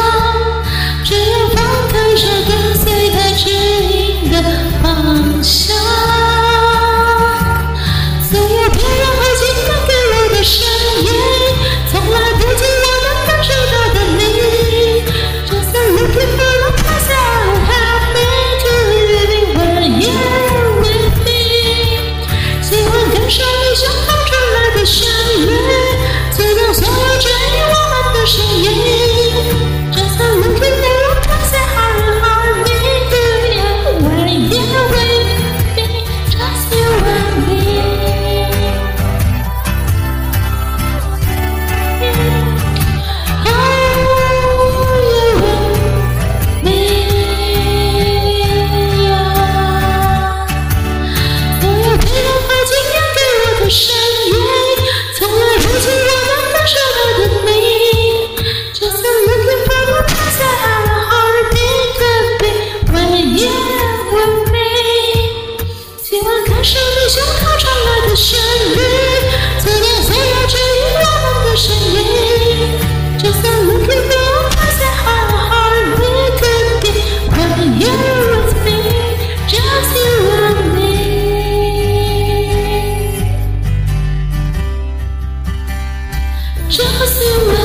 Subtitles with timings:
[86.78, 87.65] 这诉我。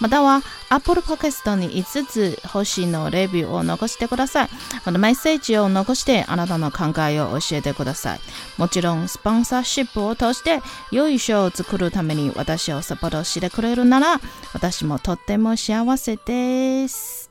[0.00, 4.48] または Apple Podcast に5つ星のレビューを残してください。
[4.84, 8.20] このメッセージを残してあなたの考えを教えてください。
[8.58, 10.60] もちろん、スポンサーシップを通して
[10.90, 14.20] 良い賞を作るために私をサポートしてくれるなら
[14.52, 17.23] 私もとっても幸せです。